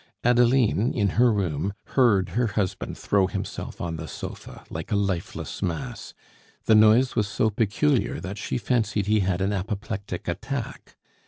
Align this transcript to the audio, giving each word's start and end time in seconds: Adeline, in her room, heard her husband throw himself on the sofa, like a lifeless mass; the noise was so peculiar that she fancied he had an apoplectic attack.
Adeline, 0.23 0.91
in 0.95 1.09
her 1.09 1.31
room, 1.31 1.75
heard 1.93 2.29
her 2.29 2.47
husband 2.47 2.97
throw 2.97 3.27
himself 3.27 3.79
on 3.79 3.97
the 3.97 4.07
sofa, 4.07 4.63
like 4.71 4.91
a 4.91 4.95
lifeless 4.95 5.61
mass; 5.61 6.15
the 6.65 6.73
noise 6.73 7.15
was 7.15 7.27
so 7.27 7.51
peculiar 7.51 8.19
that 8.19 8.39
she 8.39 8.57
fancied 8.57 9.05
he 9.05 9.19
had 9.19 9.41
an 9.41 9.53
apoplectic 9.53 10.27
attack. 10.27 10.97